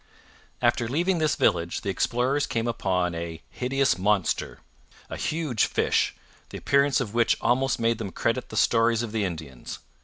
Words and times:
After 0.63 0.87
leaving 0.87 1.19
this 1.19 1.35
village 1.35 1.81
the 1.81 1.91
explorers 1.91 2.47
came 2.47 2.67
upon 2.67 3.13
a 3.13 3.43
'hideous 3.51 3.99
monster,' 3.99 4.57
a 5.11 5.15
huge 5.15 5.65
fish, 5.65 6.15
the 6.49 6.57
appearance 6.57 6.99
of 6.99 7.13
which 7.13 7.37
almost 7.39 7.79
made 7.79 7.99
them 7.99 8.11
credit 8.11 8.49
the 8.49 8.57
stories 8.57 9.03
of 9.03 9.11
the 9.11 9.23
Indians. 9.25 9.77